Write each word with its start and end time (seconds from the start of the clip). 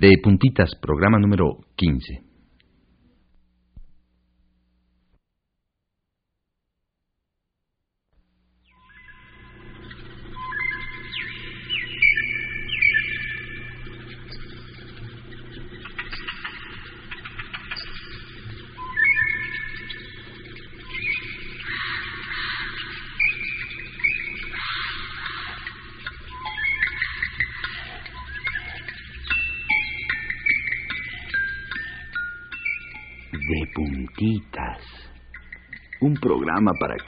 De 0.00 0.16
puntitas, 0.22 0.70
programa 0.80 1.18
número 1.18 1.58
15. 1.74 2.27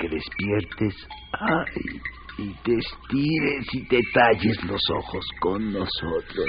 Que 0.01 0.09
despiertes 0.09 0.95
ay, 1.33 2.01
y 2.39 2.55
te 2.65 2.75
estires 2.75 3.67
y 3.73 3.87
te 3.87 4.01
talles 4.15 4.65
los 4.65 4.81
ojos 4.97 5.25
con 5.41 5.73
nosotros. 5.73 6.49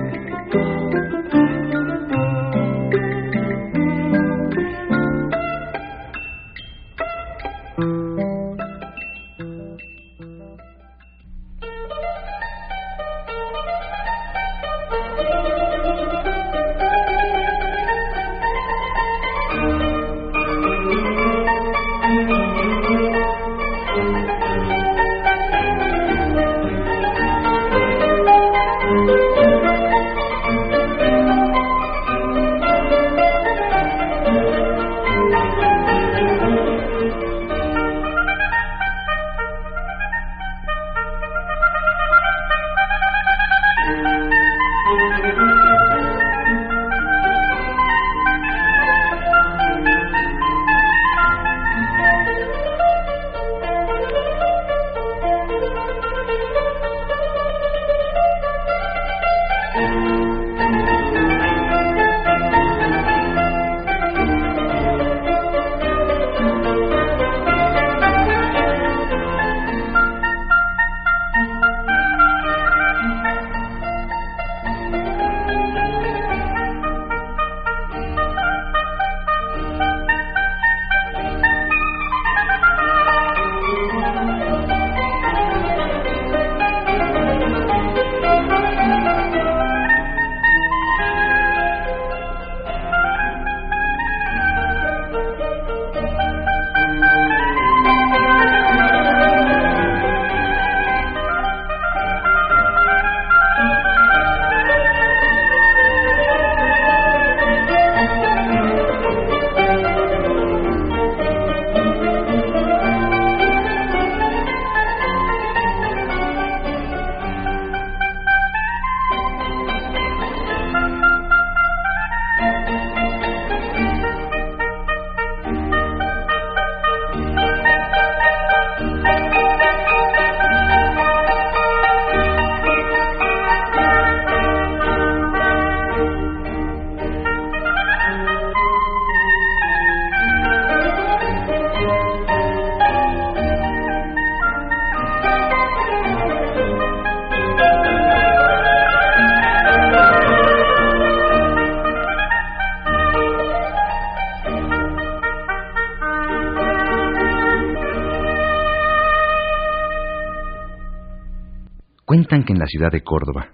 La 162.61 162.67
ciudad 162.67 162.91
de 162.91 163.01
Córdoba, 163.01 163.47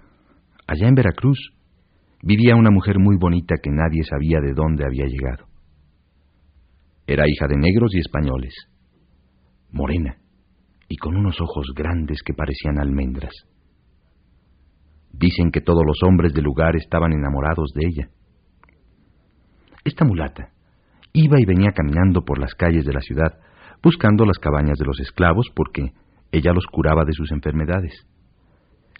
allá 0.66 0.86
en 0.86 0.94
Veracruz, 0.94 1.38
vivía 2.22 2.56
una 2.56 2.70
mujer 2.70 2.98
muy 2.98 3.16
bonita 3.16 3.54
que 3.62 3.70
nadie 3.70 4.04
sabía 4.04 4.38
de 4.38 4.52
dónde 4.52 4.84
había 4.84 5.06
llegado. 5.06 5.46
Era 7.06 7.24
hija 7.26 7.46
de 7.48 7.56
negros 7.56 7.94
y 7.94 8.00
españoles, 8.00 8.52
morena 9.72 10.18
y 10.90 10.96
con 10.96 11.16
unos 11.16 11.40
ojos 11.40 11.72
grandes 11.74 12.18
que 12.22 12.34
parecían 12.34 12.78
almendras. 12.78 13.32
Dicen 15.10 15.52
que 15.52 15.62
todos 15.62 15.84
los 15.86 16.02
hombres 16.02 16.34
del 16.34 16.44
lugar 16.44 16.76
estaban 16.76 17.14
enamorados 17.14 17.72
de 17.74 17.86
ella. 17.86 18.10
Esta 19.84 20.04
mulata 20.04 20.52
Iba 21.14 21.40
y 21.40 21.46
venía 21.46 21.72
caminando 21.72 22.26
por 22.26 22.38
las 22.38 22.54
calles 22.54 22.84
de 22.84 22.92
la 22.92 23.00
ciudad, 23.00 23.38
buscando 23.82 24.26
las 24.26 24.38
cabañas 24.38 24.76
de 24.78 24.84
los 24.84 25.00
esclavos 25.00 25.46
porque 25.56 25.94
ella 26.30 26.52
los 26.52 26.66
curaba 26.66 27.06
de 27.06 27.14
sus 27.14 27.32
enfermedades. 27.32 28.06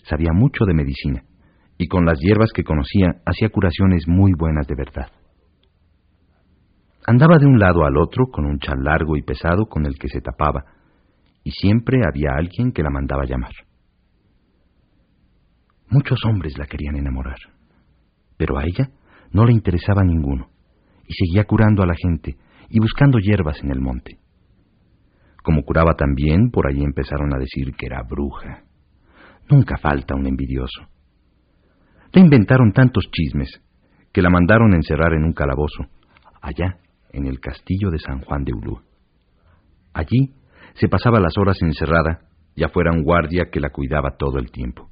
Sabía 0.09 0.33
mucho 0.33 0.65
de 0.65 0.75
medicina 0.75 1.23
y 1.77 1.87
con 1.87 2.05
las 2.05 2.19
hierbas 2.19 2.51
que 2.53 2.65
conocía 2.65 3.21
hacía 3.25 3.51
curaciones 3.51 4.09
muy 4.09 4.33
buenas 4.33 4.67
de 4.67 4.75
verdad. 4.75 5.11
Andaba 7.07 7.39
de 7.39 7.47
un 7.47 7.59
lado 7.59 7.85
al 7.85 7.97
otro 7.97 8.27
con 8.27 8.45
un 8.45 8.59
chal 8.59 8.83
largo 8.83 9.17
y 9.17 9.23
pesado 9.23 9.67
con 9.67 9.87
el 9.87 9.95
que 9.99 10.09
se 10.09 10.21
tapaba, 10.21 10.65
y 11.45 11.51
siempre 11.53 12.03
había 12.07 12.33
alguien 12.37 12.73
que 12.73 12.83
la 12.83 12.91
mandaba 12.91 13.25
llamar. 13.25 13.53
Muchos 15.89 16.19
hombres 16.27 16.59
la 16.59 16.67
querían 16.67 16.97
enamorar, 16.97 17.39
pero 18.37 18.59
a 18.59 18.65
ella 18.65 18.91
no 19.33 19.47
le 19.47 19.53
interesaba 19.53 20.05
ninguno, 20.05 20.49
y 21.07 21.15
seguía 21.15 21.45
curando 21.45 21.83
a 21.83 21.87
la 21.87 21.95
gente 21.95 22.37
y 22.69 22.81
buscando 22.81 23.19
hierbas 23.19 23.63
en 23.63 23.71
el 23.71 23.81
monte. 23.81 24.19
Como 25.43 25.63
curaba 25.63 25.95
también, 25.95 26.51
por 26.51 26.67
allí 26.67 26.83
empezaron 26.83 27.35
a 27.35 27.39
decir 27.39 27.75
que 27.75 27.87
era 27.87 28.03
bruja. 28.03 28.68
Nunca 29.51 29.77
falta 29.79 30.15
un 30.15 30.27
envidioso. 30.27 30.83
Le 32.13 32.21
inventaron 32.21 32.73
tantos 32.73 33.05
chismes 33.11 33.63
que 34.13 34.23
la 34.23 34.31
mandaron 34.31 34.75
encerrar 34.75 35.15
en 35.15 35.25
un 35.25 35.33
calabozo, 35.33 35.85
allá 36.41 36.79
en 37.13 37.27
el 37.27 37.41
castillo 37.41 37.91
de 37.91 37.99
San 37.99 38.21
Juan 38.21 38.45
de 38.45 38.53
Ulúa. 38.53 38.83
Allí 39.93 40.35
se 40.75 40.89
pasaba 40.89 41.21
las 41.21 41.37
horas 41.39 41.59
encerrada 41.63 42.21
y 42.55 42.65
afuera 42.65 42.93
un 42.93 43.03
guardia 43.03 43.49
que 43.51 43.61
la 43.61 43.71
cuidaba 43.71 44.17
todo 44.19 44.39
el 44.39 44.51
tiempo. 44.51 44.89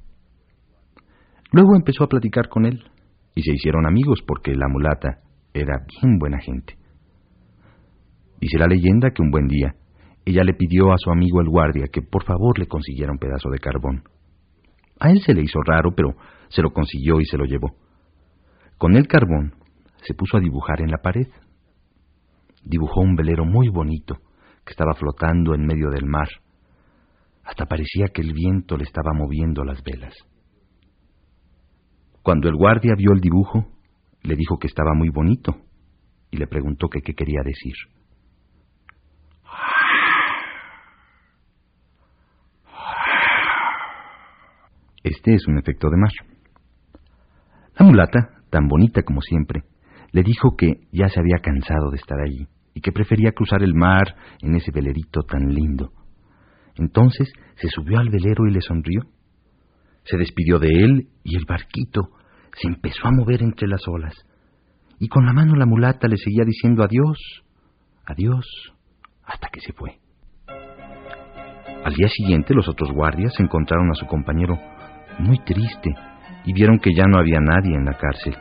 Luego 1.51 1.75
empezó 1.75 2.03
a 2.03 2.09
platicar 2.09 2.49
con 2.49 2.65
él 2.65 2.83
y 3.35 3.41
se 3.41 3.53
hicieron 3.53 3.85
amigos 3.85 4.21
porque 4.25 4.53
la 4.53 4.67
mulata 4.67 5.21
era 5.53 5.85
bien 6.01 6.17
buena 6.17 6.39
gente. 6.39 6.77
Dice 8.39 8.57
la 8.57 8.67
leyenda 8.67 9.11
que 9.11 9.21
un 9.21 9.31
buen 9.31 9.47
día 9.47 9.75
ella 10.25 10.43
le 10.43 10.53
pidió 10.53 10.91
a 10.91 10.97
su 10.97 11.09
amigo 11.09 11.41
el 11.41 11.49
guardia 11.49 11.85
que 11.91 12.01
por 12.01 12.25
favor 12.25 12.59
le 12.59 12.67
consiguiera 12.67 13.11
un 13.11 13.17
pedazo 13.17 13.49
de 13.49 13.59
carbón. 13.59 14.03
A 14.99 15.09
él 15.11 15.21
se 15.21 15.33
le 15.33 15.43
hizo 15.43 15.59
raro, 15.61 15.93
pero 15.95 16.15
se 16.49 16.61
lo 16.61 16.71
consiguió 16.71 17.19
y 17.19 17.25
se 17.25 17.37
lo 17.37 17.45
llevó. 17.45 17.75
Con 18.77 18.95
el 18.95 19.07
carbón 19.07 19.53
se 20.03 20.13
puso 20.13 20.37
a 20.37 20.39
dibujar 20.39 20.81
en 20.81 20.91
la 20.91 20.99
pared. 20.99 21.27
Dibujó 22.63 23.01
un 23.01 23.15
velero 23.15 23.45
muy 23.45 23.69
bonito 23.69 24.17
que 24.65 24.71
estaba 24.71 24.93
flotando 24.93 25.53
en 25.53 25.65
medio 25.65 25.89
del 25.89 26.05
mar. 26.05 26.27
Hasta 27.43 27.65
parecía 27.65 28.07
que 28.13 28.21
el 28.21 28.33
viento 28.33 28.77
le 28.77 28.83
estaba 28.83 29.13
moviendo 29.13 29.63
las 29.63 29.81
velas. 29.83 30.13
Cuando 32.21 32.49
el 32.49 32.55
guardia 32.55 32.93
vio 32.97 33.13
el 33.13 33.21
dibujo, 33.21 33.65
le 34.23 34.35
dijo 34.35 34.57
que 34.59 34.67
estaba 34.67 34.93
muy 34.93 35.09
bonito 35.09 35.55
y 36.29 36.37
le 36.37 36.47
preguntó 36.47 36.89
qué 36.89 37.01
quería 37.01 37.41
decir. 37.45 37.75
Este 45.09 45.35
es 45.35 45.47
un 45.47 45.57
efecto 45.57 45.89
de 45.89 45.95
mar. 45.95 46.11
La 47.79 47.85
mulata, 47.85 48.41
tan 48.49 48.67
bonita 48.67 49.03
como 49.03 49.21
siempre, 49.21 49.63
le 50.11 50.21
dijo 50.21 50.57
que 50.57 50.81
ya 50.91 51.07
se 51.07 51.21
había 51.21 51.37
cansado 51.41 51.91
de 51.91 51.95
estar 51.95 52.19
allí 52.19 52.45
y 52.73 52.81
que 52.81 52.91
prefería 52.91 53.31
cruzar 53.31 53.63
el 53.63 53.73
mar 53.73 54.15
en 54.41 54.55
ese 54.55 54.69
velerito 54.71 55.21
tan 55.21 55.53
lindo. 55.53 55.93
Entonces 56.75 57.31
se 57.55 57.69
subió 57.69 57.99
al 57.99 58.09
velero 58.09 58.47
y 58.47 58.51
le 58.51 58.59
sonrió. 58.59 59.03
Se 60.03 60.17
despidió 60.17 60.59
de 60.59 60.73
él 60.73 61.07
y 61.23 61.37
el 61.37 61.45
barquito 61.45 62.09
se 62.61 62.67
empezó 62.67 63.07
a 63.07 63.11
mover 63.11 63.43
entre 63.43 63.69
las 63.69 63.87
olas. 63.87 64.13
Y 64.99 65.07
con 65.07 65.25
la 65.25 65.31
mano 65.31 65.55
la 65.55 65.65
mulata 65.65 66.09
le 66.09 66.17
seguía 66.17 66.43
diciendo 66.43 66.83
adiós, 66.83 67.17
adiós, 68.05 68.45
hasta 69.23 69.47
que 69.53 69.61
se 69.61 69.71
fue. 69.71 69.99
Al 71.85 71.93
día 71.93 72.09
siguiente 72.09 72.53
los 72.53 72.67
otros 72.67 72.91
guardias 72.91 73.39
encontraron 73.39 73.89
a 73.89 73.95
su 73.95 74.05
compañero 74.05 74.59
muy 75.19 75.39
triste 75.39 75.89
y 76.45 76.53
vieron 76.53 76.79
que 76.79 76.91
ya 76.95 77.05
no 77.07 77.19
había 77.19 77.39
nadie 77.39 77.75
en 77.75 77.85
la 77.85 77.97
cárcel. 77.97 78.35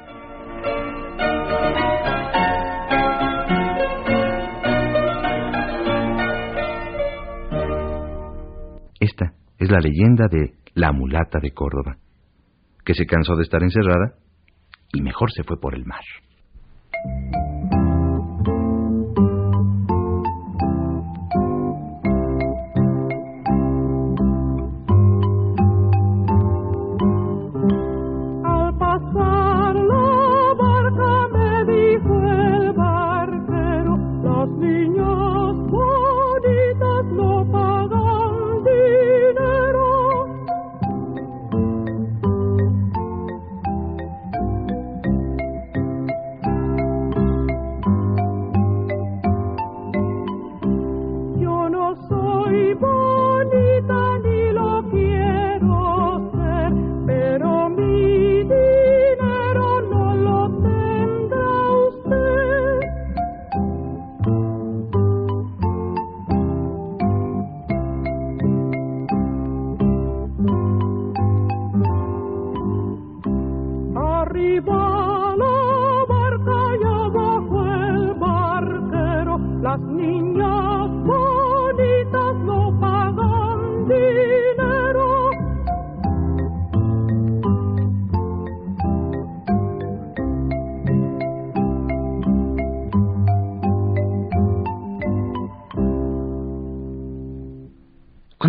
Esta 9.01 9.33
es 9.59 9.71
la 9.71 9.79
leyenda 9.79 10.27
de 10.31 10.55
la 10.75 10.93
mulata 10.93 11.39
de 11.41 11.53
Córdoba, 11.53 11.97
que 12.85 12.95
se 12.95 13.07
cansó 13.07 13.37
de 13.37 13.43
estar 13.43 13.63
encerrada 13.63 14.15
y 14.93 15.03
mejor 15.03 15.33
se 15.33 15.45
fue 15.45 15.59
por 15.61 15.75
el 15.75 15.85
mar. 15.85 16.03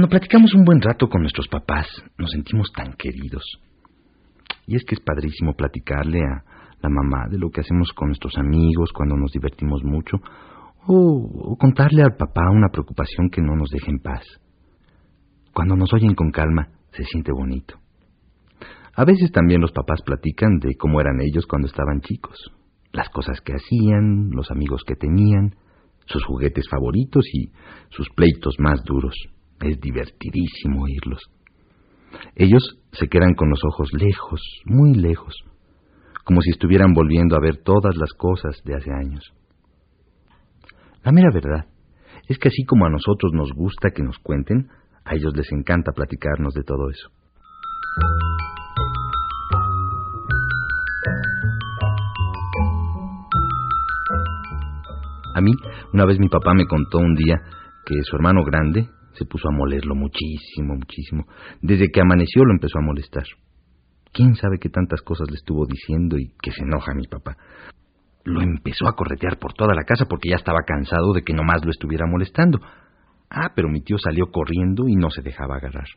Cuando 0.08 0.20
platicamos 0.22 0.54
un 0.54 0.64
buen 0.64 0.80
rato 0.80 1.10
con 1.10 1.20
nuestros 1.20 1.50
papás, 1.50 1.86
nos 2.18 2.32
sentimos 2.32 2.72
tan 2.72 2.94
queridos. 2.94 3.44
Y 4.66 4.78
es 4.78 4.86
que 4.86 4.96
es 4.96 5.02
padrísimo 5.02 5.54
platicarle 5.54 6.22
a 6.22 6.46
la 6.82 6.88
mamá 6.88 7.28
de 7.30 7.38
lo 7.38 7.50
que 7.50 7.60
hacemos 7.60 7.92
con 7.92 8.08
nuestros 8.08 8.38
amigos 8.38 8.94
cuando 8.94 9.18
nos 9.18 9.34
divertimos 9.34 9.84
mucho, 9.84 10.16
o, 10.88 11.58
contarle 11.60 12.04
al 12.04 12.16
papá 12.16 12.50
una 12.50 12.70
preocupación 12.70 13.30
que 13.30 13.42
no 13.42 13.58
nos 13.58 13.70
deje 13.70 13.92
en 13.92 14.00
paz. 14.00 14.24
Cuando 15.54 15.76
nos 15.76 15.94
oyen 15.94 16.16
con 16.16 16.32
calma, 16.32 16.70
se 16.94 17.04
siente 17.04 17.34
bonito. 17.34 17.76
A 18.96 19.04
veces 19.04 19.30
también 19.34 19.60
los 19.60 19.74
papás 19.74 20.02
platican 20.06 20.60
de 20.60 20.78
cómo 20.78 21.02
eran 21.02 21.20
ellos 21.20 21.46
cuando 21.46 21.68
estaban 21.68 22.00
chicos, 22.00 22.38
las 22.94 23.10
cosas 23.10 23.42
que 23.42 23.52
hacían, 23.52 24.30
los 24.30 24.52
amigos 24.52 24.84
que 24.88 24.96
tenían, 24.96 25.58
sus 26.06 26.24
juguetes 26.24 26.64
favoritos 26.70 27.26
y 27.34 27.52
sus 27.90 28.08
pleitos 28.12 28.56
más 28.58 28.82
duros. 28.86 29.14
Es 29.62 29.80
divertidísimo 29.80 30.84
oírlos. 30.84 31.22
Ellos 32.36 32.80
se 32.92 33.08
quedan 33.08 33.34
con 33.36 33.50
los 33.50 33.60
ojos 33.66 33.92
lejos, 33.94 34.42
muy 34.66 34.94
lejos, 34.94 35.36
como 36.24 36.42
si 36.42 36.52
estuvieran 36.52 36.94
volviendo 36.94 37.36
a 37.36 37.42
ver 37.42 37.58
todas 37.58 37.96
las 37.98 38.14
cosas 38.14 38.62
de 38.64 38.76
hace 38.76 38.92
años. 38.92 39.24
La 41.04 41.12
mera 41.12 41.30
verdad 41.34 41.66
es 42.28 42.38
que 42.38 42.50
así 42.50 42.66
como 42.66 42.86
a 42.86 42.90
nosotros 42.90 43.32
nos 43.34 43.52
gusta 43.54 43.92
que 43.92 44.04
nos 44.04 44.18
cuenten, 44.20 44.68
a 45.06 45.16
ellos 45.16 45.34
les 45.36 45.52
encanta 45.52 45.92
platicarnos 45.94 46.54
de 46.54 46.64
todo 46.64 46.90
eso. 46.90 47.10
A 55.34 55.42
mí, 55.42 55.52
una 55.94 56.06
vez 56.06 56.20
mi 56.20 56.30
papá 56.30 56.54
me 56.54 56.66
contó 56.66 56.98
un 56.98 57.14
día 57.14 57.36
que 57.86 57.94
su 58.04 58.16
hermano 58.16 58.44
grande, 58.44 58.90
se 59.18 59.26
puso 59.26 59.50
a 59.50 59.56
molerlo 59.56 59.96
muchísimo, 59.96 60.76
muchísimo. 60.76 61.26
Desde 61.62 61.90
que 61.90 62.02
amaneció 62.02 62.44
lo 62.44 62.54
empezó 62.54 62.80
a 62.80 62.86
molestar. 62.86 63.26
¿Quién 64.14 64.36
sabe 64.36 64.58
qué 64.60 64.70
tantas 64.70 65.02
cosas 65.02 65.30
le 65.30 65.36
estuvo 65.36 65.66
diciendo 65.66 66.18
y 66.18 66.32
que 66.42 66.52
se 66.52 66.64
enoja 66.64 66.94
mi 66.94 67.08
papá? 67.08 67.38
lo 68.28 68.42
empezó 68.42 68.88
a 68.88 68.94
corretear 68.94 69.40
por 69.40 69.54
toda 69.54 69.74
la 69.74 69.84
casa 69.84 70.06
porque 70.06 70.30
ya 70.30 70.36
estaba 70.36 70.60
cansado 70.66 71.14
de 71.14 71.24
que 71.24 71.34
nomás 71.34 71.64
lo 71.64 71.72
estuviera 71.72 72.06
molestando. 72.06 72.60
Ah, 73.30 73.52
pero 73.56 73.70
mi 73.70 73.82
tío 73.82 73.98
salió 73.98 74.26
corriendo 74.32 74.88
y 74.88 74.96
no 74.96 75.10
se 75.10 75.22
dejaba 75.22 75.56
agarrar. 75.56 75.88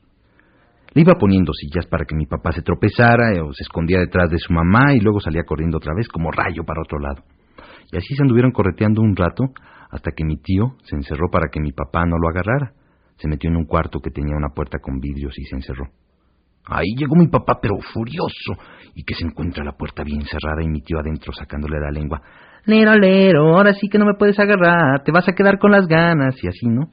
Le 0.94 1.02
iba 1.02 1.14
poniendo 1.14 1.52
sillas 1.52 1.86
para 1.86 2.04
que 2.04 2.14
mi 2.14 2.26
papá 2.26 2.52
se 2.52 2.62
tropezara 2.62 3.32
o 3.44 3.52
se 3.52 3.62
escondía 3.62 3.98
detrás 3.98 4.30
de 4.30 4.38
su 4.38 4.52
mamá 4.52 4.94
y 4.94 5.00
luego 5.00 5.20
salía 5.20 5.42
corriendo 5.44 5.78
otra 5.78 5.92
vez 5.94 6.08
como 6.08 6.30
rayo 6.30 6.64
para 6.64 6.82
otro 6.82 6.98
lado. 6.98 7.22
Y 7.92 7.96
así 7.96 8.14
se 8.14 8.22
anduvieron 8.22 8.52
correteando 8.52 9.02
un 9.02 9.16
rato 9.16 9.44
hasta 9.90 10.12
que 10.12 10.24
mi 10.24 10.36
tío 10.36 10.76
se 10.84 10.96
encerró 10.96 11.30
para 11.30 11.48
que 11.50 11.60
mi 11.60 11.72
papá 11.72 12.04
no 12.06 12.16
lo 12.16 12.28
agarrara. 12.28 12.72
Se 13.20 13.28
metió 13.28 13.50
en 13.50 13.56
un 13.56 13.66
cuarto 13.66 14.00
que 14.00 14.10
tenía 14.10 14.36
una 14.36 14.54
puerta 14.54 14.78
con 14.78 14.98
vidrios 14.98 15.38
y 15.38 15.44
se 15.44 15.56
encerró. 15.56 15.88
Ahí 16.66 16.94
llegó 16.96 17.16
mi 17.16 17.28
papá, 17.28 17.58
pero 17.60 17.76
furioso, 17.92 18.52
y 18.94 19.02
que 19.04 19.14
se 19.14 19.24
encuentra 19.24 19.64
la 19.64 19.72
puerta 19.72 20.04
bien 20.04 20.22
cerrada 20.22 20.62
y 20.62 20.68
mi 20.68 20.82
tío 20.82 20.98
adentro 20.98 21.32
sacándole 21.32 21.80
la 21.80 21.90
lengua. 21.90 22.22
Lero, 22.64 22.94
lero, 22.94 23.56
ahora 23.56 23.72
sí 23.74 23.88
que 23.88 23.98
no 23.98 24.04
me 24.04 24.14
puedes 24.14 24.38
agarrar, 24.38 25.02
te 25.02 25.12
vas 25.12 25.28
a 25.28 25.32
quedar 25.32 25.58
con 25.58 25.70
las 25.70 25.86
ganas, 25.86 26.36
y 26.42 26.48
así, 26.48 26.66
¿no? 26.66 26.90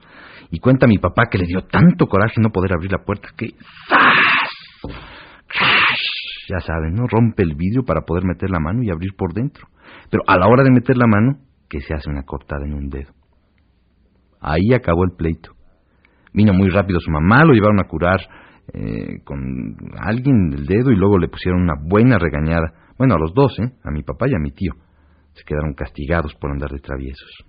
Y 0.49 0.59
cuenta 0.59 0.87
mi 0.87 0.97
papá 0.97 1.23
que 1.29 1.37
le 1.37 1.45
dio 1.45 1.61
tanto 1.65 2.07
coraje 2.07 2.41
no 2.41 2.49
poder 2.49 2.73
abrir 2.73 2.91
la 2.91 3.03
puerta 3.03 3.29
que... 3.37 3.49
¡Zas! 3.89 4.93
¡Crash! 5.47 6.49
Ya 6.49 6.59
saben, 6.61 6.93
¿no? 6.93 7.05
Rompe 7.07 7.43
el 7.43 7.55
vidrio 7.55 7.83
para 7.83 8.01
poder 8.01 8.23
meter 8.23 8.49
la 8.49 8.59
mano 8.59 8.81
y 8.81 8.89
abrir 8.89 9.11
por 9.17 9.33
dentro. 9.33 9.67
Pero 10.09 10.23
a 10.27 10.37
la 10.37 10.47
hora 10.47 10.63
de 10.63 10.71
meter 10.71 10.97
la 10.97 11.07
mano, 11.07 11.39
que 11.69 11.81
se 11.81 11.93
hace 11.93 12.09
una 12.09 12.23
cortada 12.23 12.65
en 12.65 12.73
un 12.73 12.89
dedo. 12.89 13.11
Ahí 14.39 14.73
acabó 14.73 15.03
el 15.03 15.11
pleito. 15.17 15.56
Vino 16.37 16.53
muy 16.53 16.69
rápido 16.69 16.99
su 16.99 17.09
mamá, 17.09 17.43
lo 17.43 17.53
llevaron 17.53 17.79
a 17.79 17.87
curar 17.87 18.19
eh, 18.71 19.23
con 19.23 19.75
alguien 19.97 20.51
del 20.51 20.67
dedo 20.67 20.91
y 20.91 20.95
luego 20.95 21.17
le 21.17 21.29
pusieron 21.29 21.63
una 21.63 21.73
buena 21.81 22.19
regañada. 22.19 22.91
Bueno, 22.95 23.15
a 23.15 23.17
los 23.17 23.33
dos, 23.33 23.57
¿eh? 23.57 23.71
A 23.83 23.89
mi 23.89 24.03
papá 24.03 24.27
y 24.29 24.35
a 24.35 24.39
mi 24.39 24.51
tío. 24.51 24.73
Se 25.33 25.43
quedaron 25.43 25.73
castigados 25.73 26.35
por 26.35 26.51
andar 26.51 26.69
de 26.69 26.77
traviesos. 26.77 27.43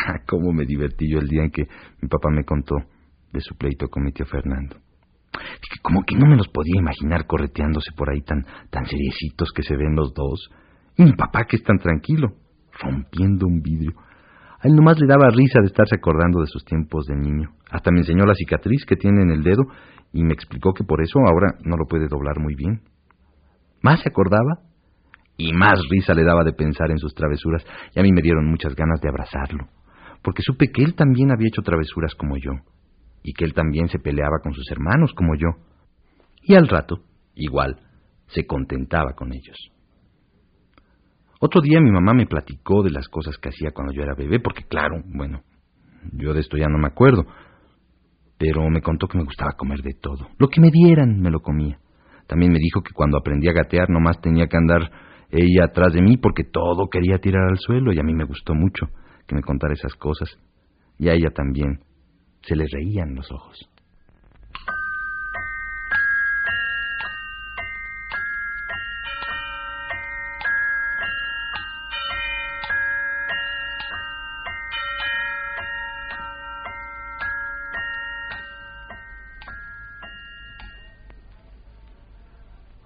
cómo 0.26 0.52
me 0.52 0.64
divertí 0.64 1.10
yo 1.10 1.18
el 1.18 1.28
día 1.28 1.42
en 1.42 1.50
que 1.50 1.66
mi 2.00 2.08
papá 2.08 2.30
me 2.30 2.44
contó 2.44 2.76
de 3.32 3.40
su 3.40 3.56
pleito 3.56 3.88
con 3.88 4.04
mi 4.04 4.12
tío 4.12 4.26
Fernando. 4.26 4.76
Como 5.82 6.02
que 6.04 6.16
no 6.16 6.26
me 6.26 6.36
los 6.36 6.48
podía 6.48 6.78
imaginar 6.78 7.26
correteándose 7.26 7.92
por 7.96 8.10
ahí 8.10 8.20
tan, 8.22 8.44
tan 8.70 8.86
seriecitos 8.86 9.52
que 9.54 9.62
se 9.62 9.76
ven 9.76 9.94
los 9.94 10.12
dos. 10.12 10.50
Y 10.96 11.04
mi 11.04 11.12
papá 11.12 11.44
que 11.44 11.56
es 11.56 11.62
tan 11.62 11.78
tranquilo, 11.78 12.34
rompiendo 12.82 13.46
un 13.46 13.60
vidrio. 13.62 13.92
A 14.62 14.68
él 14.68 14.74
nomás 14.74 14.98
le 15.00 15.06
daba 15.06 15.30
risa 15.30 15.60
de 15.60 15.66
estarse 15.66 15.94
acordando 15.94 16.40
de 16.40 16.46
sus 16.46 16.64
tiempos 16.64 17.06
de 17.06 17.16
niño. 17.16 17.50
Hasta 17.70 17.90
me 17.90 18.00
enseñó 18.00 18.26
la 18.26 18.34
cicatriz 18.34 18.84
que 18.84 18.96
tiene 18.96 19.22
en 19.22 19.30
el 19.30 19.42
dedo 19.42 19.62
y 20.12 20.22
me 20.22 20.34
explicó 20.34 20.74
que 20.74 20.84
por 20.84 21.00
eso 21.00 21.20
ahora 21.20 21.54
no 21.64 21.76
lo 21.76 21.86
puede 21.86 22.08
doblar 22.08 22.38
muy 22.40 22.54
bien. 22.54 22.82
Más 23.82 24.00
se 24.02 24.10
acordaba 24.10 24.58
y 25.38 25.54
más 25.54 25.80
risa 25.88 26.12
le 26.12 26.24
daba 26.24 26.44
de 26.44 26.52
pensar 26.52 26.90
en 26.90 26.98
sus 26.98 27.14
travesuras 27.14 27.64
y 27.94 28.00
a 28.00 28.02
mí 28.02 28.12
me 28.12 28.20
dieron 28.20 28.50
muchas 28.50 28.74
ganas 28.74 29.00
de 29.00 29.08
abrazarlo 29.08 29.68
porque 30.22 30.42
supe 30.42 30.70
que 30.70 30.82
él 30.82 30.94
también 30.94 31.30
había 31.30 31.48
hecho 31.48 31.62
travesuras 31.62 32.14
como 32.14 32.36
yo. 32.36 32.52
y 33.22 33.34
que 33.34 33.44
él 33.44 33.52
también 33.52 33.86
se 33.88 33.98
peleaba 33.98 34.38
con 34.42 34.54
sus 34.54 34.70
hermanos 34.70 35.12
como 35.12 35.34
yo. 35.34 35.48
Y 36.42 36.54
al 36.54 36.68
rato, 36.68 37.02
igual, 37.34 37.76
se 38.28 38.46
contentaba 38.46 39.12
con 39.12 39.30
ellos. 39.34 39.58
Otro 41.38 41.60
día 41.60 41.80
mi 41.82 41.90
mamá 41.90 42.14
me 42.14 42.24
platicó 42.24 42.82
de 42.82 42.90
las 42.90 43.08
cosas 43.08 43.36
que 43.36 43.50
hacía 43.50 43.72
cuando 43.72 43.92
yo 43.92 44.02
era 44.02 44.14
bebé, 44.14 44.40
porque 44.40 44.64
claro, 44.64 45.02
bueno, 45.04 45.42
yo 46.12 46.32
de 46.32 46.40
esto 46.40 46.56
ya 46.56 46.68
no 46.68 46.78
me 46.78 46.86
acuerdo, 46.86 47.26
pero 48.38 48.70
me 48.70 48.80
contó 48.80 49.06
que 49.06 49.18
me 49.18 49.24
gustaba 49.24 49.52
comer 49.52 49.82
de 49.82 49.92
todo. 50.00 50.28
Lo 50.38 50.48
que 50.48 50.62
me 50.62 50.70
dieran 50.70 51.20
me 51.20 51.30
lo 51.30 51.40
comía. 51.40 51.78
También 52.26 52.52
me 52.52 52.58
dijo 52.58 52.80
que 52.80 52.94
cuando 52.94 53.18
aprendí 53.18 53.48
a 53.48 53.52
gatear 53.52 53.90
nomás 53.90 54.18
tenía 54.22 54.46
que 54.46 54.56
andar 54.56 54.90
ella 55.30 55.64
atrás 55.64 55.92
de 55.92 56.00
mí 56.00 56.16
porque 56.16 56.44
todo 56.44 56.88
quería 56.88 57.18
tirar 57.18 57.48
al 57.50 57.58
suelo 57.58 57.92
y 57.92 57.98
a 57.98 58.02
mí 58.02 58.14
me 58.14 58.24
gustó 58.24 58.54
mucho 58.54 58.86
que 59.30 59.36
me 59.36 59.42
contara 59.42 59.74
esas 59.74 59.94
cosas. 59.94 60.28
Y 60.98 61.08
a 61.08 61.12
ella 61.12 61.30
también 61.30 61.78
se 62.42 62.56
le 62.56 62.66
reían 62.66 63.14
los 63.14 63.30
ojos. 63.30 63.56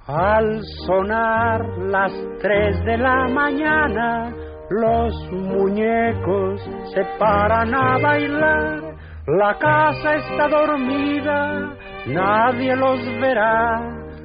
Al 0.06 0.60
sonar 0.86 1.78
las 1.78 2.12
tres 2.42 2.76
de 2.84 2.98
la 2.98 3.26
mañana, 3.28 4.43
los 4.70 5.14
muñecos 5.32 6.60
se 6.94 7.04
paran 7.18 7.74
a 7.74 7.98
bailar. 7.98 8.94
La 9.26 9.54
casa 9.58 10.14
está 10.16 10.48
dormida, 10.48 11.76
nadie 12.06 12.76
los 12.76 13.00
verá 13.20 13.80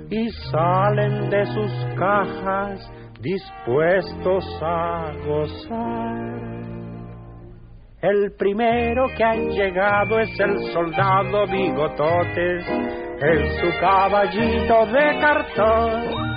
y 0.09 0.29
salen 0.51 1.29
de 1.29 1.45
sus 1.45 1.71
cajas 1.97 2.91
dispuestos 3.21 4.45
a 4.61 5.11
gozar. 5.25 6.49
El 8.01 8.31
primero 8.37 9.07
que 9.17 9.23
ha 9.23 9.35
llegado 9.35 10.19
es 10.19 10.39
el 10.39 10.57
soldado 10.71 11.45
Bigototes 11.47 12.65
en 12.69 13.47
su 13.59 13.79
caballito 13.81 14.85
de 14.85 15.19
cartón. 15.19 16.28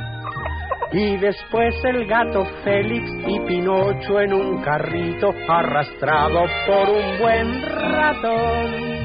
Y 0.92 1.16
después 1.16 1.74
el 1.84 2.06
gato 2.06 2.44
Félix 2.64 3.10
y 3.26 3.40
Pinocho 3.46 4.20
en 4.20 4.34
un 4.34 4.62
carrito 4.62 5.32
arrastrado 5.48 6.44
por 6.66 6.90
un 6.90 7.18
buen 7.18 7.62
ratón. 7.62 9.02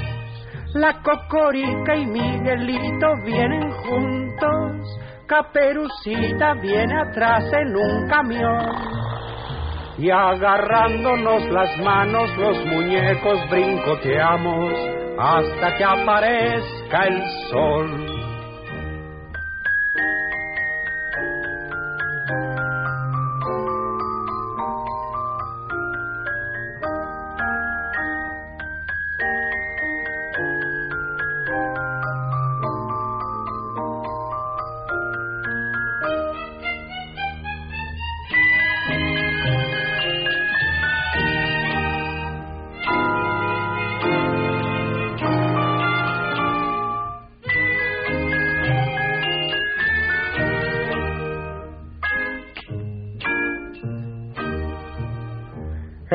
La 0.73 1.01
Cocorica 1.01 1.95
y 1.95 2.05
Miguelito 2.05 3.07
vienen 3.23 3.71
juntos, 3.71 4.99
Caperucita 5.27 6.55
viene 6.55 6.93
atrás 6.99 7.45
en 7.53 7.75
un 7.75 8.07
camión. 8.09 8.65
Y 9.97 10.09
agarrándonos 10.09 11.49
las 11.49 11.77
manos 11.79 12.29
los 12.37 12.65
muñecos 12.65 13.49
brincoteamos 13.49 14.73
hasta 15.17 15.77
que 15.77 15.83
aparezca 15.85 17.05
el 17.07 17.23
sol. 17.49 18.16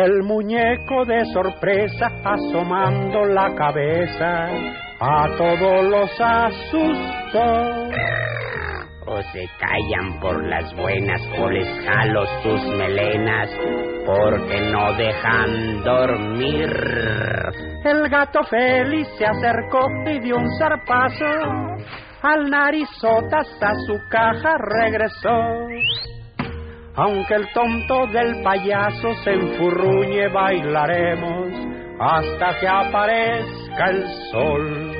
El 0.03 0.25
muñeco 0.25 1.05
de 1.05 1.25
sorpresa 1.27 2.11
asomando 2.25 3.25
la 3.25 3.55
cabeza 3.55 4.49
a 4.99 5.29
todos 5.39 5.85
los 5.85 6.11
asustó. 6.21 7.89
O 9.07 9.23
se 9.33 9.47
callan 9.61 10.19
por 10.19 10.45
las 10.45 10.75
buenas 10.75 11.23
o 11.39 11.49
les 11.49 11.69
jalo 11.87 12.27
sus 12.43 12.65
melenas 12.77 13.49
porque 14.05 14.61
no 14.73 14.93
dejan 14.95 15.85
dormir. 15.85 16.69
El 17.85 18.09
gato 18.09 18.43
feliz 18.51 19.07
se 19.17 19.25
acercó 19.25 19.87
y 20.07 20.19
dio 20.19 20.35
un 20.37 20.49
zarpazo. 20.59 21.27
Al 22.23 22.51
narizotas 22.51 23.47
a 23.61 23.73
su 23.87 24.01
caja 24.11 24.57
regresó. 24.59 25.69
Aunque 26.95 27.35
el 27.35 27.47
tonto 27.55 28.07
del 28.09 28.43
payaso 28.43 29.15
se 29.25 29.33
enfurruñe, 29.33 30.29
bailaremos 30.29 31.49
hasta 31.99 32.61
que 32.61 32.69
aparezca 32.69 33.91
el 33.91 34.05
sol. 34.31 34.93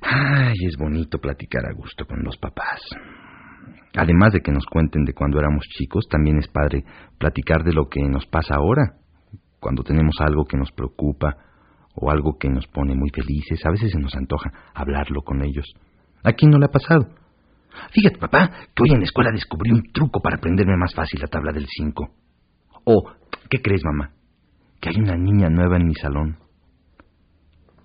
Ay, 0.00 0.54
es 0.66 0.76
bonito 0.78 1.18
platicar 1.18 1.66
a 1.66 1.74
gusto 1.74 2.06
con 2.06 2.24
los 2.24 2.38
papás. 2.38 2.80
Además 3.94 4.32
de 4.32 4.40
que 4.40 4.52
nos 4.52 4.64
cuenten 4.64 5.04
de 5.04 5.12
cuando 5.12 5.38
éramos 5.38 5.66
chicos, 5.68 6.08
también 6.08 6.38
es 6.38 6.48
padre 6.48 6.82
platicar 7.18 7.62
de 7.62 7.74
lo 7.74 7.90
que 7.90 8.00
nos 8.08 8.26
pasa 8.26 8.54
ahora, 8.54 9.03
cuando 9.64 9.82
tenemos 9.82 10.16
algo 10.20 10.44
que 10.44 10.58
nos 10.58 10.70
preocupa 10.72 11.38
o 11.94 12.10
algo 12.10 12.36
que 12.38 12.50
nos 12.50 12.66
pone 12.66 12.94
muy 12.94 13.08
felices, 13.08 13.64
a 13.64 13.70
veces 13.70 13.92
se 13.92 13.98
nos 13.98 14.14
antoja 14.14 14.52
hablarlo 14.74 15.22
con 15.22 15.42
ellos. 15.42 15.64
¿A 16.22 16.32
quién 16.32 16.50
no 16.50 16.58
le 16.58 16.66
ha 16.66 16.68
pasado? 16.68 17.08
Fíjate, 17.90 18.18
papá, 18.18 18.50
que 18.74 18.82
hoy 18.82 18.90
en 18.90 18.98
la 18.98 19.06
escuela 19.06 19.30
descubrí 19.32 19.70
un 19.72 19.84
truco 19.90 20.20
para 20.20 20.36
aprenderme 20.36 20.76
más 20.76 20.94
fácil 20.94 21.18
la 21.18 21.28
tabla 21.28 21.50
del 21.50 21.66
5. 21.66 22.10
O, 22.84 23.10
¿qué 23.48 23.62
crees, 23.62 23.80
mamá? 23.86 24.10
Que 24.82 24.90
hay 24.90 24.96
una 25.00 25.16
niña 25.16 25.48
nueva 25.48 25.78
en 25.78 25.86
mi 25.86 25.94
salón. 25.94 26.36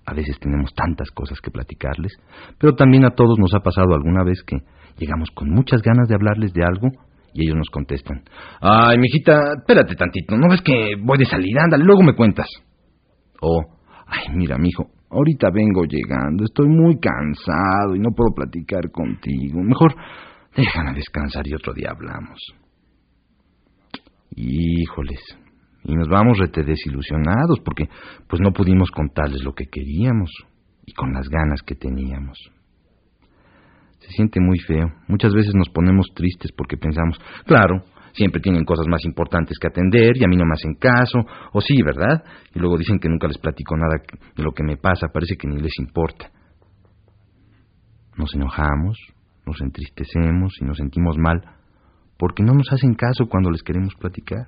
A 0.04 0.12
veces 0.12 0.38
tenemos 0.38 0.74
tantas 0.74 1.10
cosas 1.12 1.40
que 1.40 1.50
platicarles, 1.50 2.12
pero 2.58 2.74
también 2.74 3.06
a 3.06 3.14
todos 3.14 3.38
nos 3.38 3.54
ha 3.54 3.60
pasado 3.60 3.94
alguna 3.94 4.22
vez 4.22 4.42
que 4.42 4.58
llegamos 4.98 5.30
con 5.30 5.48
muchas 5.48 5.80
ganas 5.80 6.08
de 6.08 6.14
hablarles 6.14 6.52
de 6.52 6.62
algo 6.62 6.88
y 7.32 7.44
ellos 7.44 7.56
nos 7.56 7.70
contestan. 7.70 8.22
Ay, 8.60 8.98
mijita, 8.98 9.54
espérate 9.58 9.94
tantito, 9.94 10.36
¿no 10.36 10.48
ves 10.48 10.62
que 10.62 10.94
voy 11.02 11.18
de 11.18 11.26
salida? 11.26 11.62
Ándale, 11.64 11.84
luego 11.84 12.02
me 12.02 12.14
cuentas. 12.14 12.46
O, 13.40 13.62
ay, 14.06 14.34
mira, 14.34 14.58
mijo, 14.58 14.90
ahorita 15.10 15.50
vengo 15.52 15.84
llegando, 15.84 16.44
estoy 16.44 16.68
muy 16.68 16.98
cansado 16.98 17.94
y 17.94 17.98
no 17.98 18.10
puedo 18.14 18.34
platicar 18.34 18.90
contigo. 18.90 19.62
Mejor 19.62 19.94
déjame 20.56 20.94
descansar 20.94 21.46
y 21.46 21.54
otro 21.54 21.72
día 21.72 21.90
hablamos. 21.90 22.38
Híjoles, 24.36 25.20
y 25.84 25.94
nos 25.94 26.08
vamos 26.08 26.38
rete 26.38 26.62
desilusionados 26.62 27.60
porque 27.64 27.88
pues 28.28 28.40
no 28.40 28.52
pudimos 28.52 28.90
contarles 28.90 29.42
lo 29.42 29.54
que 29.54 29.66
queríamos 29.66 30.30
y 30.86 30.92
con 30.92 31.12
las 31.12 31.28
ganas 31.28 31.62
que 31.62 31.74
teníamos. 31.74 32.38
Se 34.00 34.10
siente 34.12 34.40
muy 34.40 34.58
feo. 34.58 34.92
Muchas 35.08 35.32
veces 35.32 35.54
nos 35.54 35.68
ponemos 35.68 36.06
tristes 36.14 36.52
porque 36.52 36.76
pensamos, 36.76 37.18
claro, 37.46 37.84
siempre 38.12 38.40
tienen 38.40 38.64
cosas 38.64 38.86
más 38.88 39.04
importantes 39.04 39.58
que 39.58 39.68
atender 39.68 40.16
y 40.16 40.24
a 40.24 40.28
mí 40.28 40.36
no 40.36 40.44
me 40.44 40.54
hacen 40.54 40.74
caso, 40.74 41.18
o 41.52 41.60
sí, 41.60 41.80
¿verdad? 41.82 42.24
Y 42.54 42.58
luego 42.58 42.76
dicen 42.76 42.98
que 42.98 43.08
nunca 43.08 43.28
les 43.28 43.38
platico 43.38 43.76
nada 43.76 43.96
de 44.36 44.42
lo 44.42 44.52
que 44.52 44.64
me 44.64 44.76
pasa, 44.76 45.08
parece 45.12 45.36
que 45.36 45.48
ni 45.48 45.60
les 45.60 45.78
importa. 45.78 46.30
Nos 48.16 48.34
enojamos, 48.34 48.98
nos 49.46 49.60
entristecemos 49.60 50.54
y 50.60 50.64
nos 50.64 50.76
sentimos 50.76 51.16
mal 51.16 51.40
porque 52.18 52.42
no 52.42 52.52
nos 52.52 52.70
hacen 52.70 52.94
caso 52.94 53.26
cuando 53.28 53.50
les 53.50 53.62
queremos 53.62 53.94
platicar. 53.94 54.46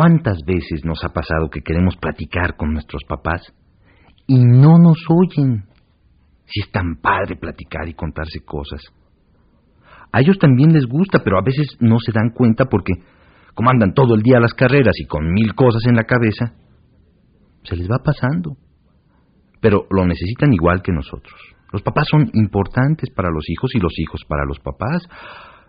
¿Cuántas 0.00 0.38
veces 0.46 0.82
nos 0.82 1.04
ha 1.04 1.10
pasado 1.10 1.50
que 1.50 1.60
queremos 1.60 1.94
platicar 1.98 2.56
con 2.56 2.72
nuestros 2.72 3.02
papás 3.06 3.42
y 4.26 4.38
no 4.38 4.78
nos 4.78 4.96
oyen? 5.10 5.64
Si 6.46 6.62
es 6.62 6.70
tan 6.72 7.02
padre 7.02 7.36
platicar 7.36 7.86
y 7.86 7.92
contarse 7.92 8.40
cosas. 8.40 8.80
A 10.10 10.20
ellos 10.20 10.38
también 10.38 10.72
les 10.72 10.86
gusta, 10.86 11.20
pero 11.22 11.36
a 11.36 11.42
veces 11.44 11.76
no 11.80 11.98
se 11.98 12.12
dan 12.12 12.30
cuenta 12.30 12.64
porque, 12.64 12.94
como 13.52 13.68
andan 13.68 13.92
todo 13.92 14.14
el 14.14 14.22
día 14.22 14.40
las 14.40 14.54
carreras 14.54 14.94
y 14.96 15.04
con 15.04 15.30
mil 15.30 15.54
cosas 15.54 15.82
en 15.86 15.96
la 15.96 16.04
cabeza, 16.04 16.54
se 17.64 17.76
les 17.76 17.86
va 17.86 17.98
pasando. 18.02 18.56
Pero 19.60 19.84
lo 19.90 20.06
necesitan 20.06 20.54
igual 20.54 20.80
que 20.80 20.92
nosotros. 20.92 21.38
Los 21.74 21.82
papás 21.82 22.06
son 22.10 22.30
importantes 22.32 23.10
para 23.10 23.28
los 23.28 23.44
hijos 23.50 23.74
y 23.74 23.78
los 23.78 23.92
hijos 23.98 24.24
para 24.26 24.46
los 24.46 24.60
papás. 24.60 25.06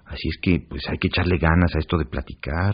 Así 0.06 0.30
es 0.30 0.38
que, 0.42 0.66
pues 0.70 0.84
hay 0.90 1.00
que 1.00 1.10
echarle 1.10 1.38
ganas 1.38 1.76
a 1.76 1.80
esto 1.80 1.98
de 1.98 2.06
platicar. 2.06 2.72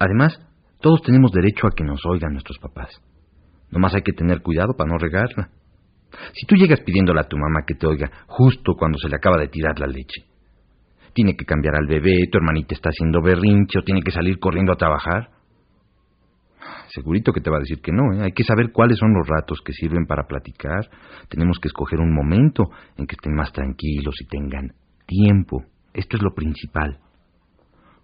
Además, 0.00 0.40
todos 0.80 1.02
tenemos 1.02 1.32
derecho 1.32 1.66
a 1.66 1.74
que 1.74 1.84
nos 1.84 2.04
oigan 2.06 2.32
nuestros 2.32 2.58
papás. 2.58 3.00
Nomás 3.70 3.94
hay 3.94 4.02
que 4.02 4.12
tener 4.12 4.42
cuidado 4.42 4.74
para 4.76 4.90
no 4.90 4.98
regarla. 4.98 5.50
Si 6.32 6.46
tú 6.46 6.54
llegas 6.54 6.80
pidiéndole 6.80 7.20
a 7.20 7.28
tu 7.28 7.36
mamá 7.36 7.64
que 7.66 7.74
te 7.74 7.86
oiga 7.86 8.10
justo 8.26 8.74
cuando 8.78 8.98
se 8.98 9.08
le 9.08 9.16
acaba 9.16 9.38
de 9.38 9.48
tirar 9.48 9.78
la 9.78 9.86
leche, 9.86 10.24
tiene 11.12 11.34
que 11.34 11.44
cambiar 11.44 11.76
al 11.76 11.86
bebé, 11.86 12.28
tu 12.30 12.38
hermanita 12.38 12.74
está 12.74 12.90
haciendo 12.90 13.22
berrinche 13.22 13.78
o 13.78 13.82
tiene 13.82 14.02
que 14.02 14.10
salir 14.10 14.38
corriendo 14.38 14.72
a 14.72 14.76
trabajar, 14.76 15.30
segurito 16.88 17.32
que 17.32 17.40
te 17.40 17.50
va 17.50 17.56
a 17.56 17.60
decir 17.60 17.80
que 17.80 17.92
no. 17.92 18.12
¿eh? 18.12 18.24
Hay 18.24 18.32
que 18.32 18.44
saber 18.44 18.72
cuáles 18.72 18.98
son 18.98 19.12
los 19.12 19.26
ratos 19.26 19.60
que 19.64 19.72
sirven 19.72 20.06
para 20.06 20.26
platicar. 20.26 20.88
Tenemos 21.28 21.58
que 21.58 21.68
escoger 21.68 22.00
un 22.00 22.14
momento 22.14 22.70
en 22.96 23.06
que 23.06 23.14
estén 23.14 23.34
más 23.34 23.52
tranquilos 23.52 24.14
y 24.20 24.26
tengan 24.26 24.72
tiempo. 25.06 25.64
Esto 25.92 26.16
es 26.16 26.22
lo 26.22 26.34
principal. 26.34 26.98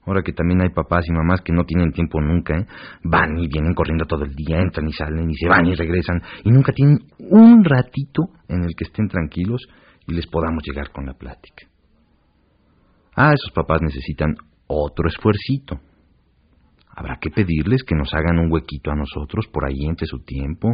Ahora 0.04 0.22
que 0.22 0.32
también 0.32 0.60
hay 0.62 0.70
papás 0.70 1.04
y 1.08 1.12
mamás 1.12 1.42
que 1.42 1.52
no 1.52 1.64
tienen 1.64 1.92
tiempo 1.92 2.20
nunca, 2.20 2.58
¿eh? 2.58 2.66
van 3.04 3.38
y 3.38 3.46
vienen 3.46 3.72
corriendo 3.72 4.04
todo 4.04 4.24
el 4.24 4.34
día, 4.34 4.58
entran 4.58 4.88
y 4.88 4.92
salen 4.92 5.30
y 5.30 5.34
se 5.34 5.48
van 5.48 5.66
y 5.66 5.74
regresan 5.74 6.20
y 6.44 6.50
nunca 6.50 6.72
tienen 6.72 6.98
un 7.18 7.64
ratito 7.64 8.24
en 8.48 8.64
el 8.64 8.74
que 8.76 8.84
estén 8.84 9.06
tranquilos 9.06 9.62
y 10.06 10.14
les 10.14 10.26
podamos 10.26 10.64
llegar 10.64 10.90
con 10.90 11.06
la 11.06 11.14
plática. 11.14 11.66
Ah, 13.14 13.32
esos 13.32 13.52
papás 13.54 13.80
necesitan 13.82 14.34
otro 14.66 15.08
esfuercito. 15.08 15.80
Habrá 16.94 17.18
que 17.20 17.30
pedirles 17.30 17.84
que 17.84 17.94
nos 17.94 18.12
hagan 18.12 18.38
un 18.38 18.50
huequito 18.50 18.90
a 18.90 18.96
nosotros 18.96 19.46
por 19.52 19.64
ahí 19.64 19.84
entre 19.86 20.06
su 20.06 20.18
tiempo. 20.24 20.68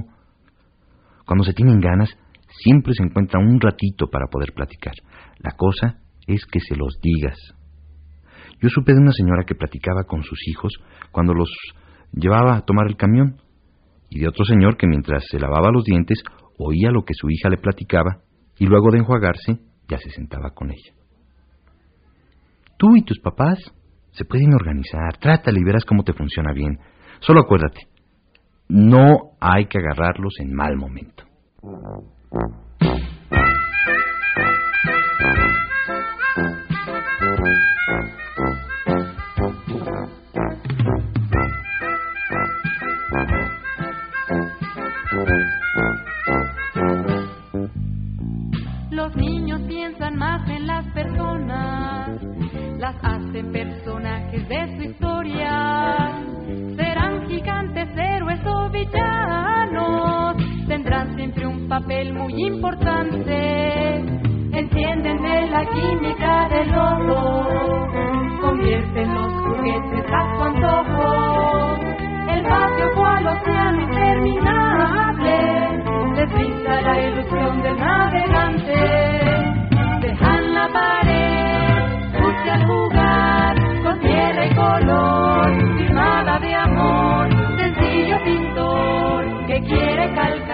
Cuando 1.27 1.45
se 1.45 1.53
tienen 1.53 1.81
ganas, 1.81 2.11
siempre 2.49 2.95
se 2.95 3.03
encuentra 3.03 3.41
un 3.41 3.61
ratito 3.61 4.09
para 4.09 4.27
poder 4.27 4.53
platicar. 4.53 4.95
La 5.38 5.53
cosa 5.53 5.99
es 6.27 6.45
que 6.47 6.61
se 6.61 6.77
los 6.77 6.99
digas. 7.01 7.37
Yo 8.61 8.68
supe 8.68 8.92
de 8.92 9.01
una 9.01 9.12
señora 9.12 9.44
que 9.47 9.55
platicaba 9.55 10.05
con 10.05 10.23
sus 10.23 10.38
hijos 10.49 10.73
cuando 11.12 11.35
los 11.35 11.51
llevaba 12.12 12.57
a 12.57 12.62
tomar 12.62 12.87
el 12.88 12.97
camión, 12.97 13.37
y 14.11 14.21
de 14.21 14.29
otro 14.29 14.44
señor 14.44 14.77
que 14.77 14.87
mientras 14.87 15.25
se 15.31 15.38
lavaba 15.38 15.71
los 15.71 15.85
dientes 15.85 16.23
oía 16.59 16.90
lo 16.90 17.05
que 17.05 17.14
su 17.14 17.29
hija 17.31 17.49
le 17.51 17.59
platicaba 17.59 18.23
y 18.59 18.66
luego 18.66 18.90
de 18.90 18.99
enjuagarse 18.99 19.61
ya 19.88 19.99
se 19.99 20.11
sentaba 20.11 20.51
con 20.51 20.71
ella. 20.71 20.94
Tú 22.77 22.97
y 22.97 23.03
tus 23.03 23.18
papás 23.21 23.59
se 24.12 24.25
pueden 24.25 24.55
organizar, 24.55 25.16
trátale 25.18 25.61
y 25.61 25.64
verás 25.64 25.85
cómo 25.85 26.03
te 26.05 26.12
funciona 26.12 26.53
bien. 26.53 26.79
Solo 27.21 27.40
acuérdate, 27.40 27.83
no 28.68 29.33
hay 29.40 29.66
que 29.66 29.79
agarrarlos 29.79 30.35
en 30.40 30.53
mal 30.53 30.77
momento. 30.77 31.25
Los 48.90 49.16
niños 49.16 49.61
piensan 49.68 50.16
más 50.16 50.48
en 50.48 50.66
las 50.66 50.85
personas, 50.92 52.11
las 52.78 52.96
hacen 53.02 53.52
personajes 53.52 54.48
de 54.48 54.76
su 54.76 54.83
historia. 54.90 56.22
Serán 56.76 57.26
gigantes, 57.28 57.88
héroes 57.96 58.40
o 58.44 58.68
villanos, 58.70 60.37
tendrán 60.66 61.14
siempre 61.14 61.46
un 61.46 61.68
papel 61.68 62.12
muy 62.12 62.35
importante. 62.46 63.94
Entienden 64.52 65.22
de 65.22 65.46
la 65.46 65.64
química 65.66 66.48
del 66.48 66.74
oro, 66.74 67.88
convierten 68.40 69.14
los 69.14 69.33
juguetes 69.33 70.07
a 70.12 70.37
su 70.37 70.42
antojo. 70.42 71.78
El 72.31 72.42
patio 72.42 72.94
cual 72.94 73.26
océano 73.26 73.83
interminable 73.83 75.08
ilusión 77.07 77.63
del 77.63 77.79
navegante. 77.79 78.75
Dejan 80.01 80.55
la 80.55 80.69
pared, 80.73 81.83
sucia 82.19 82.55
al 82.55 82.67
jugar, 82.67 83.83
con 83.83 84.01
tierra 84.01 84.47
y 84.47 84.55
color, 84.55 85.79
firmada 85.79 86.39
de 86.39 86.55
amor, 86.55 87.29
sencillo 87.59 88.25
pintor 88.25 89.47
que 89.47 89.61
quiere 89.63 90.15
calcar 90.15 90.48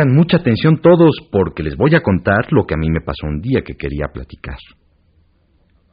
Pongan 0.00 0.16
mucha 0.16 0.38
atención 0.38 0.80
todos 0.80 1.10
porque 1.30 1.62
les 1.62 1.76
voy 1.76 1.94
a 1.94 2.00
contar 2.00 2.50
lo 2.52 2.64
que 2.64 2.72
a 2.72 2.78
mí 2.78 2.88
me 2.88 3.02
pasó 3.02 3.26
un 3.26 3.42
día 3.42 3.60
que 3.62 3.74
quería 3.74 4.06
platicar. 4.10 4.56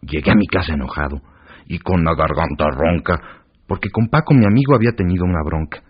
Llegué 0.01 0.31
a 0.31 0.35
mi 0.35 0.47
casa 0.47 0.75
enojado 0.75 1.17
y 1.65 1.79
con 1.79 2.05
la 2.05 2.15
garganta 2.15 2.69
ronca 2.69 3.43
porque 3.67 3.89
con 3.89 4.07
Paco 4.07 4.33
mi 4.33 4.45
amigo 4.45 4.75
había 4.75 4.93
tenido 4.93 5.25
una 5.25 5.43
bronca. 5.43 5.83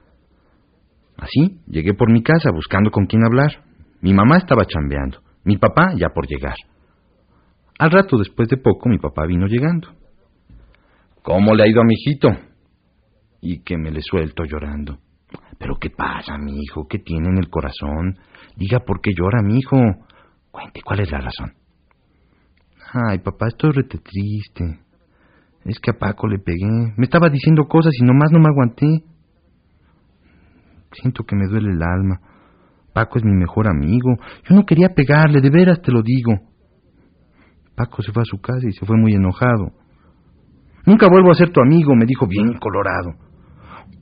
Así 1.19 1.61
llegué 1.67 1.93
por 1.93 2.11
mi 2.11 2.23
casa 2.23 2.49
buscando 2.51 2.89
con 2.89 3.05
quién 3.05 3.23
hablar. 3.23 3.63
Mi 4.01 4.15
mamá 4.15 4.37
estaba 4.37 4.65
chambeando, 4.65 5.19
mi 5.43 5.57
papá 5.57 5.93
ya 5.95 6.09
por 6.09 6.25
llegar. 6.25 6.55
Al 7.77 7.91
rato 7.91 8.17
después 8.17 8.49
de 8.49 8.57
poco 8.57 8.89
mi 8.89 8.97
papá 8.97 9.27
vino 9.27 9.45
llegando. 9.45 9.89
¿Cómo 11.21 11.53
le 11.53 11.63
ha 11.63 11.67
ido 11.67 11.81
a 11.81 11.85
mi 11.85 11.93
hijito? 11.93 12.29
Y 13.41 13.61
que 13.63 13.77
me 13.77 13.91
le 13.91 14.01
suelto 14.01 14.43
llorando. 14.43 14.97
¿Pero 15.57 15.75
qué 15.79 15.89
pasa, 15.89 16.37
mi 16.37 16.59
hijo? 16.61 16.87
¿Qué 16.87 16.99
tiene 16.99 17.29
en 17.29 17.37
el 17.37 17.49
corazón? 17.49 18.17
Diga 18.55 18.79
por 18.79 19.01
qué 19.01 19.11
llora, 19.17 19.41
mi 19.41 19.57
hijo. 19.57 19.77
Cuente, 20.51 20.81
¿cuál 20.83 21.01
es 21.01 21.11
la 21.11 21.19
razón? 21.19 21.53
Ay, 22.93 23.19
papá, 23.19 23.47
estoy 23.47 23.71
rete 23.71 23.97
triste. 23.97 24.79
Es 25.65 25.79
que 25.79 25.91
a 25.91 25.97
Paco 25.99 26.27
le 26.27 26.39
pegué. 26.39 26.93
Me 26.95 27.03
estaba 27.05 27.29
diciendo 27.29 27.65
cosas 27.67 27.91
y 27.99 28.05
nomás 28.05 28.31
no 28.31 28.39
me 28.39 28.47
aguanté. 28.47 29.03
Siento 30.93 31.23
que 31.23 31.35
me 31.35 31.47
duele 31.47 31.71
el 31.71 31.83
alma. 31.83 32.21
Paco 32.93 33.19
es 33.19 33.25
mi 33.25 33.33
mejor 33.33 33.67
amigo. 33.67 34.15
Yo 34.47 34.55
no 34.55 34.65
quería 34.65 34.89
pegarle, 34.95 35.41
de 35.41 35.49
veras 35.49 35.81
te 35.81 35.91
lo 35.91 36.01
digo. 36.01 36.33
Paco 37.75 38.01
se 38.01 38.11
fue 38.11 38.21
a 38.21 38.25
su 38.25 38.39
casa 38.39 38.67
y 38.67 38.71
se 38.71 38.85
fue 38.85 38.97
muy 38.97 39.13
enojado. 39.13 39.73
Nunca 40.85 41.07
vuelvo 41.09 41.31
a 41.31 41.35
ser 41.35 41.51
tu 41.51 41.61
amigo, 41.61 41.93
me 41.95 42.05
dijo 42.05 42.25
bien 42.25 42.53
colorado. 42.57 43.26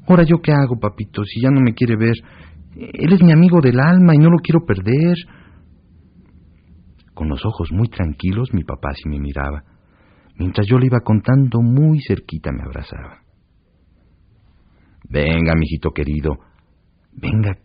Ahora 0.07 0.23
yo 0.23 0.41
qué 0.41 0.51
hago, 0.51 0.79
papito, 0.79 1.23
si 1.23 1.41
ya 1.41 1.49
no 1.49 1.61
me 1.61 1.73
quiere 1.73 1.95
ver. 1.95 2.15
Él 2.75 3.13
es 3.13 3.23
mi 3.23 3.31
amigo 3.31 3.61
del 3.61 3.79
alma 3.79 4.13
y 4.13 4.17
no 4.17 4.29
lo 4.29 4.37
quiero 4.37 4.65
perder. 4.65 5.15
Con 7.13 7.29
los 7.29 7.45
ojos 7.45 7.71
muy 7.71 7.87
tranquilos 7.87 8.53
mi 8.53 8.63
papá 8.63 8.93
sí 8.93 9.07
me 9.09 9.19
miraba. 9.19 9.63
Mientras 10.37 10.67
yo 10.67 10.77
le 10.77 10.87
iba 10.87 10.99
contando, 10.99 11.61
muy 11.61 12.01
cerquita 12.01 12.51
me 12.51 12.63
abrazaba. 12.63 13.21
Venga, 15.09 15.53
mijito 15.55 15.91
querido, 15.91 16.37
venga, 17.13 17.57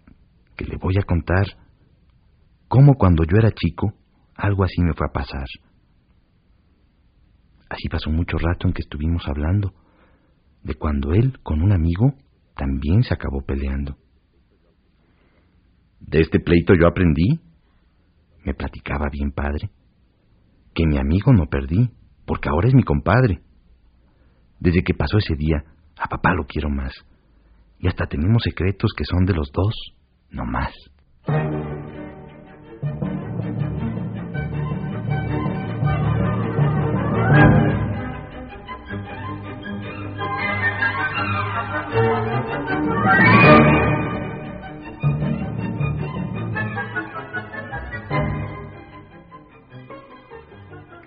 que 0.56 0.64
le 0.64 0.76
voy 0.76 0.94
a 0.98 1.04
contar 1.04 1.46
cómo 2.68 2.94
cuando 2.94 3.24
yo 3.24 3.38
era 3.38 3.50
chico 3.50 3.94
algo 4.36 4.64
así 4.64 4.80
me 4.82 4.94
fue 4.94 5.06
a 5.06 5.12
pasar. 5.12 5.46
Así 7.68 7.88
pasó 7.88 8.10
mucho 8.10 8.36
rato 8.38 8.66
en 8.66 8.72
que 8.72 8.82
estuvimos 8.82 9.26
hablando 9.26 9.72
de 10.62 10.74
cuando 10.74 11.12
él 11.12 11.38
con 11.42 11.62
un 11.62 11.72
amigo 11.72 12.14
también 12.56 13.02
se 13.02 13.14
acabó 13.14 13.42
peleando. 13.42 13.96
De 16.00 16.20
este 16.20 16.40
pleito 16.40 16.74
yo 16.74 16.86
aprendí, 16.86 17.40
me 18.44 18.54
platicaba 18.54 19.08
bien 19.10 19.32
padre, 19.32 19.70
que 20.74 20.86
mi 20.86 20.98
amigo 20.98 21.32
no 21.32 21.46
perdí, 21.46 21.90
porque 22.26 22.48
ahora 22.48 22.68
es 22.68 22.74
mi 22.74 22.82
compadre. 22.82 23.40
Desde 24.58 24.82
que 24.82 24.94
pasó 24.94 25.18
ese 25.18 25.34
día, 25.36 25.64
a 25.98 26.08
papá 26.08 26.34
lo 26.34 26.46
quiero 26.46 26.68
más. 26.68 26.92
Y 27.78 27.88
hasta 27.88 28.06
tenemos 28.06 28.42
secretos 28.42 28.92
que 28.96 29.04
son 29.04 29.24
de 29.24 29.34
los 29.34 29.50
dos, 29.52 29.74
no 30.30 30.44
más. 30.44 30.72